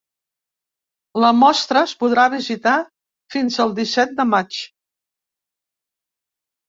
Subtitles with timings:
[1.23, 2.75] La mostra es podrà visitar
[3.35, 4.61] fins el disset de maig.